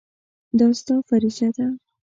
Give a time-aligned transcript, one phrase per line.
[0.59, 1.65] دا ستا فریضه ده.